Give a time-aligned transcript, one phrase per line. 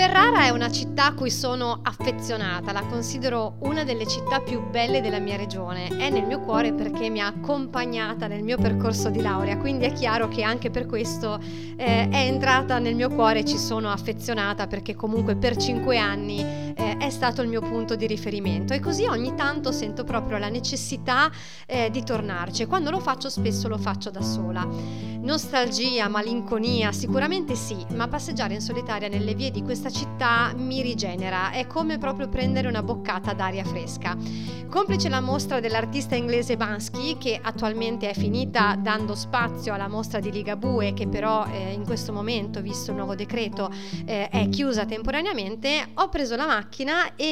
[0.00, 5.02] Ferrara è una città a cui sono affezionata, la considero una delle città più belle
[5.02, 9.20] della mia regione, è nel mio cuore perché mi ha accompagnata nel mio percorso di
[9.20, 11.38] laurea, quindi è chiaro che anche per questo
[11.76, 16.40] eh, è entrata nel mio cuore e ci sono affezionata perché comunque per cinque anni
[16.40, 21.30] eh, stato il mio punto di riferimento e così ogni tanto sento proprio la necessità
[21.66, 24.66] eh, di tornarci e quando lo faccio spesso lo faccio da sola.
[25.22, 31.50] Nostalgia, malinconia, sicuramente sì, ma passeggiare in solitaria nelle vie di questa città mi rigenera,
[31.50, 34.16] è come proprio prendere una boccata d'aria fresca.
[34.70, 40.30] Complice la mostra dell'artista inglese Bansky, che attualmente è finita dando spazio alla mostra di
[40.30, 43.70] Ligabue, che però eh, in questo momento, visto il nuovo decreto,
[44.06, 47.24] eh, è chiusa temporaneamente, ho preso la macchina e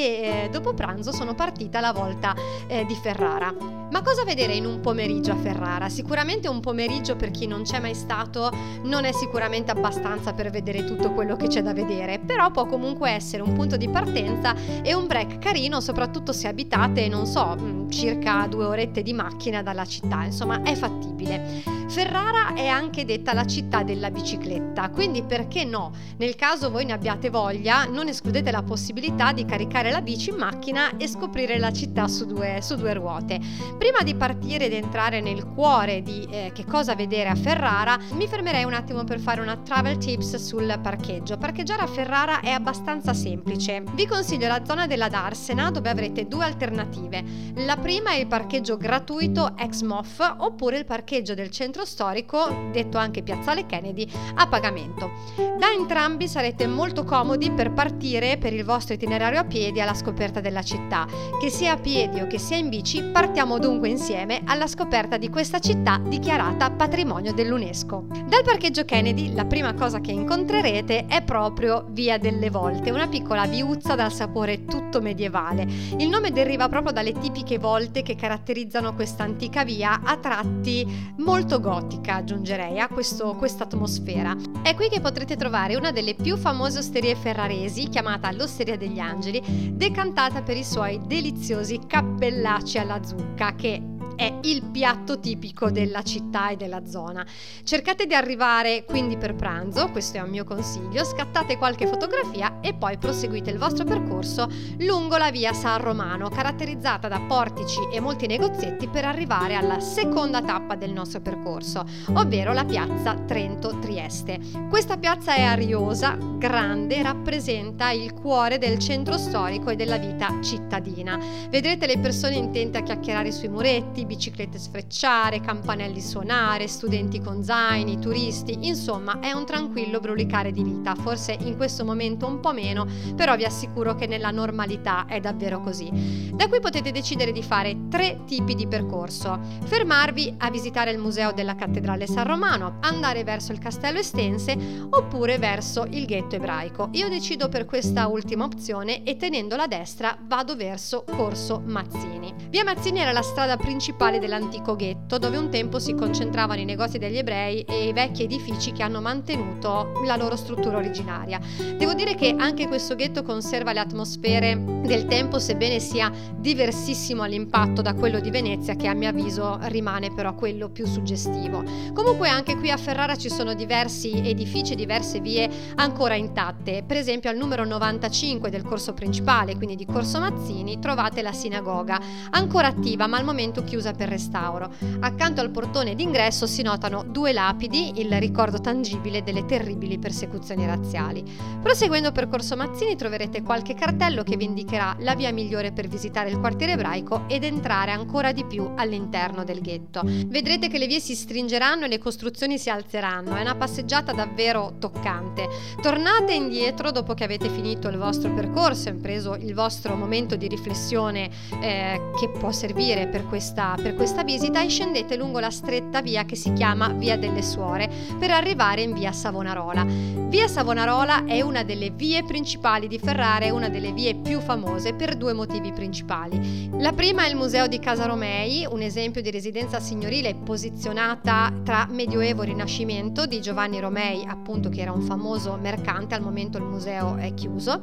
[0.45, 2.35] eh, dopo pranzo sono partita alla volta
[2.67, 3.53] eh, di Ferrara.
[3.91, 5.89] Ma cosa vedere in un pomeriggio a Ferrara?
[5.89, 8.51] Sicuramente un pomeriggio per chi non c'è mai stato
[8.83, 13.09] non è sicuramente abbastanza per vedere tutto quello che c'è da vedere, però può comunque
[13.09, 14.53] essere un punto di partenza
[14.83, 19.63] e un break carino, soprattutto se abitate, non so, mm, circa due orette di macchina
[19.63, 21.78] dalla città, insomma è fattibile.
[21.89, 25.91] Ferrara è anche detta la città della bicicletta, quindi perché no?
[26.17, 30.35] Nel caso voi ne abbiate voglia, non escludete la possibilità di caricare la bici in
[30.35, 33.39] macchina e scoprire la città su due, su due ruote.
[33.79, 38.27] Prima di partire ed entrare nel cuore di eh, che cosa vedere a Ferrara, mi
[38.27, 41.37] fermerei un attimo per fare una travel tips sul parcheggio.
[41.37, 43.83] Parcheggiare a Ferrara è abbastanza semplice.
[43.93, 47.23] Vi consiglio la zona della Darsena dove avrete due alternative.
[47.55, 52.69] La prima è il parcheggio gratuito ex MOF oppure il parcheggio del centro centro storico,
[52.71, 55.11] detto anche Piazzale Kennedy, a pagamento.
[55.57, 60.41] Da entrambi sarete molto comodi per partire per il vostro itinerario a piedi alla scoperta
[60.41, 61.07] della città.
[61.39, 65.29] Che sia a piedi o che sia in bici, partiamo dunque insieme alla scoperta di
[65.29, 68.05] questa città dichiarata patrimonio dell'UNESCO.
[68.27, 73.45] Dal parcheggio Kennedy la prima cosa che incontrerete è proprio Via delle Volte, una piccola
[73.45, 75.67] viuzza dal sapore tutto medievale.
[75.97, 81.59] Il nome deriva proprio dalle tipiche volte che caratterizzano questa antica via a tratti molto
[81.69, 84.35] gotica, aggiungerei, a questa atmosfera.
[84.63, 89.73] È qui che potrete trovare una delle più famose osterie ferraresi, chiamata l'Osteria degli Angeli,
[89.75, 93.81] decantata per i suoi deliziosi cappellacci alla zucca, che
[94.19, 97.25] è il piatto tipico della città e della zona.
[97.63, 102.73] Cercate di arrivare quindi per pranzo, questo è un mio consiglio, scattate qualche fotografia e
[102.73, 104.49] poi proseguite il vostro percorso
[104.79, 110.41] lungo la via San Romano, caratterizzata da portici e molti negozietti per arrivare alla seconda
[110.41, 114.37] tappa del nostro percorso, ovvero la piazza Trento-Trieste.
[114.67, 121.17] Questa piazza è ariosa, grande, rappresenta il cuore del centro storico e della vita cittadina.
[121.49, 127.99] Vedrete le persone intente a chiacchierare sui muretti, biciclette sfrecciare, campanelli suonare, studenti con zaini,
[127.99, 132.87] turisti, insomma è un tranquillo brulicare di vita, forse in questo momento un po' meno,
[133.15, 136.31] però vi assicuro che nella normalità è davvero così.
[136.33, 139.39] Da qui potete decidere di fare tre tipi di percorso.
[139.65, 144.57] Fermarvi a visitare il museo della cattedrale San Romano, andare verso il castello Estense
[144.89, 146.89] oppure verso il ghetto ebraico.
[146.93, 152.33] Io decido per questa ultima opzione e tenendo la destra vado verso Corso Mazzini.
[152.49, 156.63] Via Mazzini era la strada principale principale dell'antico ghetto, dove un tempo si concentravano i
[156.63, 161.37] negozi degli ebrei e i vecchi edifici che hanno mantenuto la loro struttura originaria.
[161.77, 167.81] Devo dire che anche questo ghetto conserva le atmosfere del tempo, sebbene sia diversissimo all'impatto
[167.81, 171.61] da quello di Venezia, che a mio avviso rimane però quello più suggestivo.
[171.93, 176.83] Comunque anche qui a Ferrara ci sono diversi edifici, diverse vie ancora intatte.
[176.87, 181.99] Per esempio al numero 95 del corso principale, quindi di Corso Mazzini, trovate la sinagoga,
[182.29, 184.71] ancora attiva ma al momento chiusa chiusa per restauro.
[184.99, 191.23] Accanto al portone d'ingresso si notano due lapidi, il ricordo tangibile delle terribili persecuzioni razziali.
[191.61, 196.29] Proseguendo per Corso Mazzini troverete qualche cartello che vi indicherà la via migliore per visitare
[196.29, 200.01] il quartiere ebraico ed entrare ancora di più all'interno del ghetto.
[200.03, 204.75] Vedrete che le vie si stringeranno e le costruzioni si alzeranno, è una passeggiata davvero
[204.79, 205.47] toccante.
[205.81, 210.47] Tornate indietro dopo che avete finito il vostro percorso e preso il vostro momento di
[210.47, 211.29] riflessione
[211.61, 216.25] eh, che può servire per questa per questa visita e scendete lungo la stretta via
[216.25, 219.85] che si chiama Via delle Suore per arrivare in via Savonarola.
[220.29, 224.93] Via Savonarola è una delle vie principali di Ferrara e una delle vie più famose
[224.93, 226.69] per due motivi principali.
[226.77, 231.87] La prima è il Museo di Casa Romei, un esempio di residenza signorile posizionata tra
[231.89, 236.65] Medioevo e Rinascimento di Giovanni Romei, appunto che era un famoso mercante, al momento il
[236.65, 237.79] museo è chiuso,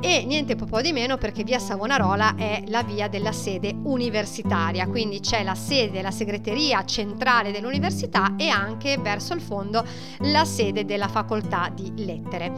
[0.00, 5.20] e niente po' di meno perché via Savonarola è la via della sede universitaria, quindi
[5.28, 9.84] c'è la sede, la segreteria centrale dell'università e anche verso il fondo
[10.20, 12.50] la sede della facoltà di lettere.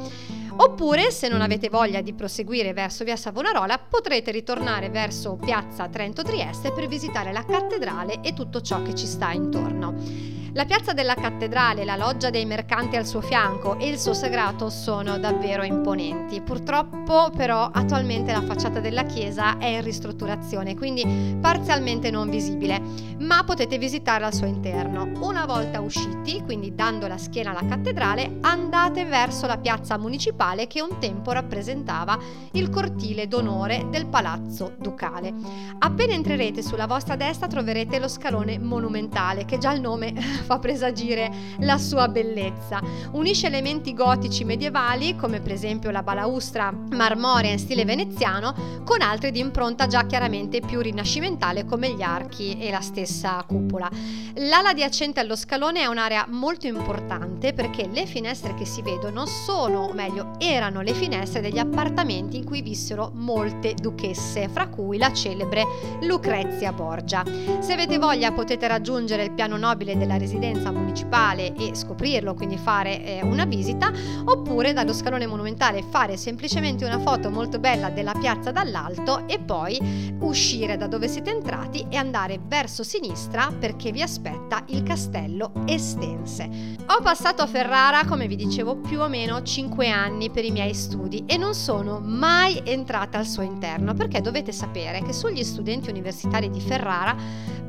[0.55, 6.23] Oppure, se non avete voglia di proseguire verso via Savonarola, potrete ritornare verso piazza Trento
[6.23, 10.40] Trieste per visitare la cattedrale e tutto ciò che ci sta intorno.
[10.55, 14.69] La piazza della cattedrale, la loggia dei mercanti al suo fianco e il suo sagrato
[14.69, 16.41] sono davvero imponenti.
[16.41, 22.83] Purtroppo però attualmente la facciata della chiesa è in ristrutturazione, quindi parzialmente non visibile,
[23.21, 25.09] ma potete visitarla al suo interno.
[25.21, 30.83] Una volta usciti, quindi dando la schiena alla cattedrale, andate verso la piazza municipale che
[30.83, 32.19] un tempo rappresentava
[32.53, 35.33] il cortile d'onore del palazzo ducale.
[35.79, 41.31] Appena entrerete sulla vostra destra troverete lo scalone monumentale che già il nome fa presagire
[41.59, 42.81] la sua bellezza.
[43.13, 48.55] Unisce elementi gotici medievali, come per esempio la balaustra marmorea in stile veneziano,
[48.85, 53.89] con altri di impronta già chiaramente più rinascimentale come gli archi e la stessa cupola.
[54.35, 59.85] L'ala adiacente allo scalone è un'area molto importante perché le finestre che si vedono sono,
[59.85, 65.13] o meglio, erano le finestre degli appartamenti in cui vissero molte duchesse, fra cui la
[65.13, 65.65] celebre
[66.03, 67.25] Lucrezia Borgia.
[67.61, 72.57] Se avete voglia potete raggiungere il piano nobile della residenza residenza municipale e scoprirlo, quindi
[72.57, 73.91] fare eh, una visita,
[74.25, 80.17] oppure dallo scalone monumentale fare semplicemente una foto molto bella della piazza dall'alto e poi
[80.21, 86.49] uscire da dove siete entrati e andare verso sinistra perché vi aspetta il castello Estense.
[86.87, 90.75] Ho passato a Ferrara, come vi dicevo, più o meno 5 anni per i miei
[90.75, 95.91] studi e non sono mai entrata al suo interno perché dovete sapere che sugli studenti
[95.91, 97.17] universitari di Ferrara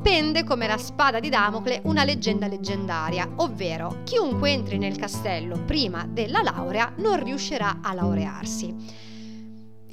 [0.02, 6.06] pende come la spada di Damocle una leggenda leggendaria, ovvero chiunque entri nel castello prima
[6.06, 9.10] della laurea non riuscirà a laurearsi.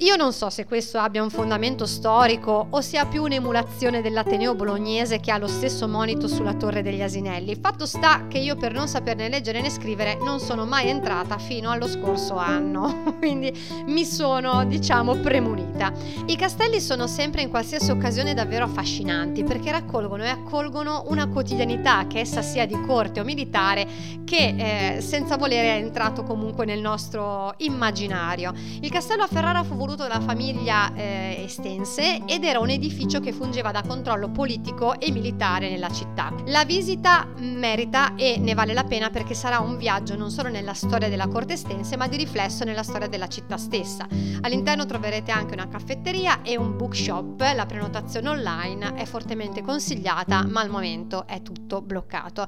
[0.00, 5.20] Io non so se questo abbia un fondamento storico o sia più un'emulazione dell'Ateneo bolognese
[5.20, 7.54] che ha lo stesso monito sulla Torre degli Asinelli.
[7.56, 11.70] Fatto sta che io per non saperne leggere né scrivere non sono mai entrata fino
[11.70, 13.52] allo scorso anno, quindi
[13.86, 15.69] mi sono, diciamo, premunita.
[16.26, 22.06] I castelli sono sempre in qualsiasi occasione davvero affascinanti perché raccolgono e accolgono una quotidianità,
[22.06, 23.86] che essa sia di corte o militare,
[24.24, 28.52] che eh, senza volere è entrato comunque nel nostro immaginario.
[28.80, 33.32] Il castello a Ferrara fu voluto dalla famiglia eh, Estense ed era un edificio che
[33.32, 36.32] fungeva da controllo politico e militare nella città.
[36.46, 40.74] La visita merita e ne vale la pena perché sarà un viaggio non solo nella
[40.74, 44.06] storia della corte estense ma di riflesso nella storia della città stessa.
[44.42, 50.60] All'interno troverete anche una caffetteria e un bookshop, la prenotazione online è fortemente consigliata ma
[50.60, 52.46] al momento è tutto bloccato.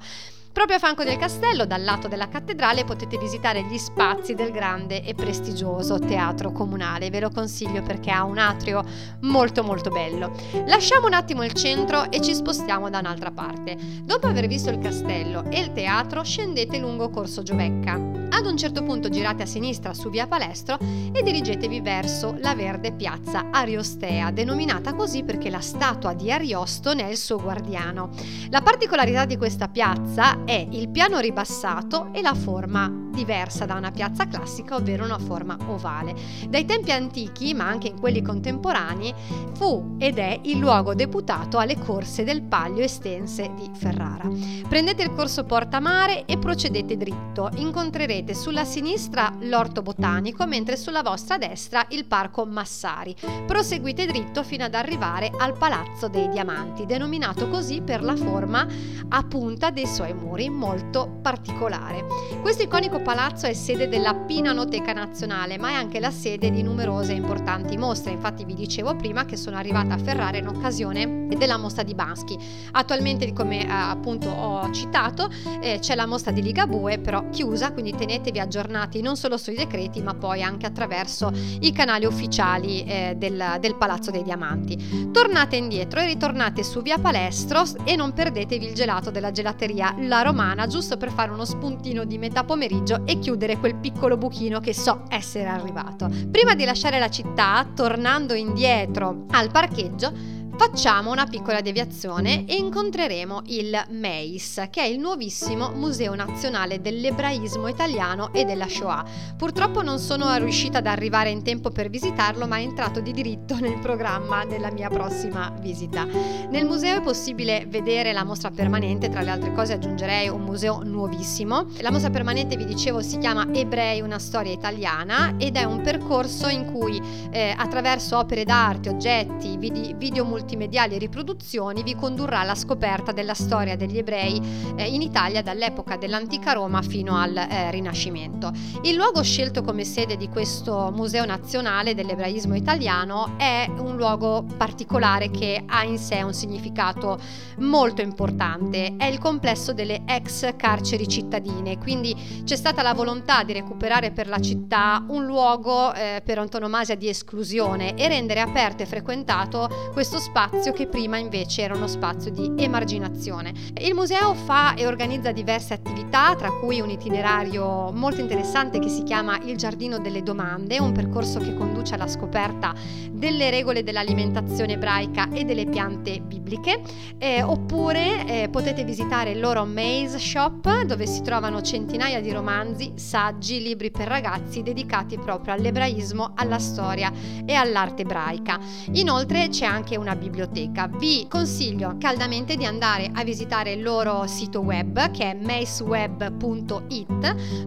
[0.52, 5.02] Proprio a fianco del castello, dal lato della cattedrale, potete visitare gli spazi del grande
[5.02, 7.08] e prestigioso teatro comunale.
[7.08, 8.84] Ve lo consiglio perché ha un atrio
[9.22, 10.30] molto molto bello.
[10.66, 13.78] Lasciamo un attimo il centro e ci spostiamo da un'altra parte.
[14.02, 18.20] Dopo aver visto il castello e il teatro, scendete lungo Corso Giovecca.
[18.34, 22.92] Ad un certo punto girate a sinistra su via Palestro e dirigetevi verso la verde
[22.92, 28.10] piazza Ariostea, denominata così perché la statua di Ariosto ne è il suo guardiano.
[28.50, 33.90] La particolarità di questa piazza è il piano ribassato e la forma diversa da una
[33.90, 36.14] piazza classica, ovvero una forma ovale.
[36.48, 39.14] Dai tempi antichi, ma anche in quelli contemporanei,
[39.54, 44.28] fu ed è il luogo deputato alle corse del Paglio Estense di Ferrara.
[44.68, 47.50] Prendete il corso Porta Mare e procedete dritto.
[47.56, 53.14] Incontrerete sulla sinistra l'orto botanico, mentre sulla vostra destra il parco Massari.
[53.46, 58.66] Proseguite dritto fino ad arrivare al Palazzo dei Diamanti, denominato così per la forma
[59.08, 62.06] a punta dei suoi muri, molto particolare.
[62.40, 67.12] Questo iconico palazzo è sede della Pinanoteca Nazionale, ma è anche la sede di numerose
[67.12, 68.12] importanti mostre.
[68.12, 72.36] Infatti vi dicevo prima che sono arrivata a Ferrara in occasione della mostra di Bansky.
[72.72, 75.28] Attualmente, come eh, appunto ho citato,
[75.60, 80.02] eh, c'è la mostra di Ligabue, però chiusa, quindi tenetevi aggiornati non solo sui decreti,
[80.02, 85.10] ma poi anche attraverso i canali ufficiali eh, del, del Palazzo dei Diamanti.
[85.12, 90.21] Tornate indietro e ritornate su via Palestro e non perdetevi il gelato della gelateria La
[90.22, 94.74] Romana, giusto per fare uno spuntino di metà pomeriggio e chiudere quel piccolo buchino che
[94.74, 96.08] so essere arrivato.
[96.30, 103.42] Prima di lasciare la città, tornando indietro al parcheggio, Facciamo una piccola deviazione e incontreremo
[103.46, 109.04] il MEIS, che è il nuovissimo Museo Nazionale dell'Ebraismo Italiano e della Shoah.
[109.36, 113.58] Purtroppo non sono riuscita ad arrivare in tempo per visitarlo, ma è entrato di diritto
[113.58, 116.04] nel programma della mia prossima visita.
[116.04, 120.82] Nel museo è possibile vedere la mostra permanente, tra le altre cose aggiungerei un museo
[120.82, 121.66] nuovissimo.
[121.80, 126.48] La mostra permanente, vi dicevo, si chiama Ebrei, una storia italiana ed è un percorso
[126.48, 133.12] in cui eh, attraverso opere d'arte, oggetti, video, video multimediali riproduzioni vi condurrà alla scoperta
[133.12, 134.40] della storia degli ebrei
[134.76, 138.50] eh, in Italia dall'epoca dell'antica Roma fino al eh, Rinascimento.
[138.82, 145.30] Il luogo scelto come sede di questo Museo Nazionale dell'Ebraismo Italiano è un luogo particolare
[145.30, 147.20] che ha in sé un significato
[147.58, 148.96] molto importante.
[148.96, 154.26] È il complesso delle ex carceri cittadine, quindi c'è stata la volontà di recuperare per
[154.26, 160.18] la città un luogo eh, per antonomasia di esclusione e rendere aperto e frequentato questo
[160.18, 160.30] spazio
[160.72, 163.52] che prima invece era uno spazio di emarginazione.
[163.78, 169.02] Il museo fa e organizza diverse attività, tra cui un itinerario molto interessante che si
[169.02, 172.74] chiama Il Giardino delle Domande, un percorso che conduce alla scoperta
[173.10, 176.80] delle regole dell'alimentazione ebraica e delle piante bibliche,
[177.18, 182.92] eh, oppure eh, potete visitare il loro Maze Shop dove si trovano centinaia di romanzi,
[182.96, 187.12] saggi, libri per ragazzi dedicati proprio all'ebraismo, alla storia
[187.44, 188.58] e all'arte ebraica.
[188.92, 190.88] Inoltre c'è anche una biblioteca.
[190.88, 197.10] Vi consiglio caldamente di andare a visitare il loro sito web che è maceweb.it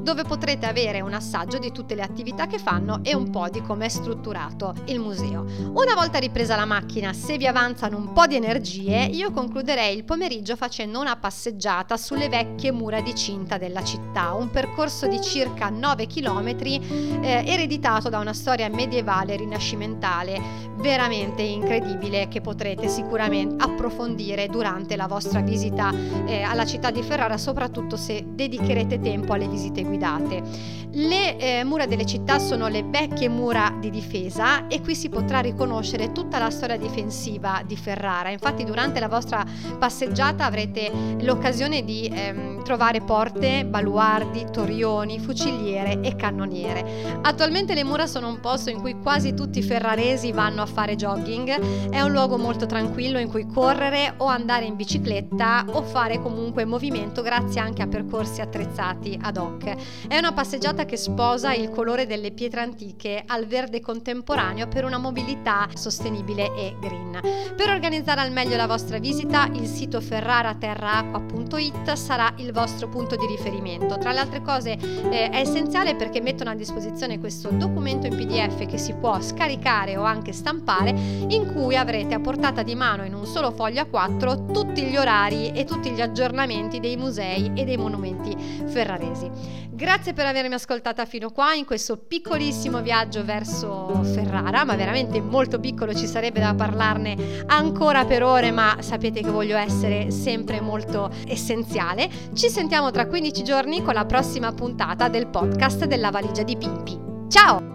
[0.01, 3.61] dove potrete avere un assaggio di tutte le attività che fanno e un po' di
[3.61, 5.45] come è strutturato il museo.
[5.73, 10.05] Una volta ripresa la macchina, se vi avanzano un po' di energie, io concluderei il
[10.05, 15.69] pomeriggio facendo una passeggiata sulle vecchie mura di cinta della città, un percorso di circa
[15.69, 24.45] 9 km eh, ereditato da una storia medievale rinascimentale veramente incredibile che potrete sicuramente approfondire
[24.45, 25.91] durante la vostra visita
[26.27, 30.43] eh, alla città di Ferrara, soprattutto se dedicherete tempo alle visite guidate.
[30.91, 35.39] Le eh, mura delle città sono le vecchie mura di difesa e qui si potrà
[35.39, 38.29] riconoscere tutta la storia difensiva di Ferrara.
[38.29, 39.43] Infatti durante la vostra
[39.77, 47.19] passeggiata avrete l'occasione di ehm, trovare porte, baluardi, torioni, fuciliere e cannoniere.
[47.23, 50.95] Attualmente le mura sono un posto in cui quasi tutti i ferraresi vanno a fare
[50.95, 56.21] jogging, è un luogo molto tranquillo in cui correre o andare in bicicletta o fare
[56.21, 59.75] comunque movimento grazie anche a percorsi attrezzati ad hoc.
[60.07, 64.97] È una passeggiata che sposa il colore delle pietre antiche al verde contemporaneo per una
[64.97, 67.19] mobilità sostenibile e green.
[67.55, 73.25] Per organizzare al meglio la vostra visita, il sito ferraraterraacqua.it sarà il vostro punto di
[73.25, 73.97] riferimento.
[73.97, 78.65] Tra le altre cose eh, è essenziale perché mettono a disposizione questo documento in PDF
[78.65, 83.13] che si può scaricare o anche stampare in cui avrete a portata di mano in
[83.13, 87.65] un solo foglio a 4 tutti gli orari e tutti gli aggiornamenti dei musei e
[87.65, 89.29] dei monumenti ferraresi.
[89.69, 95.59] Grazie per avermi ascoltata fino qua in questo piccolissimo viaggio verso Ferrara, ma veramente molto
[95.59, 101.11] piccolo, ci sarebbe da parlarne ancora per ore, ma sapete che voglio essere sempre molto
[101.27, 102.09] essenziale.
[102.33, 106.97] Ci sentiamo tra 15 giorni con la prossima puntata del podcast della valigia di Pimpi.
[107.29, 107.74] Ciao!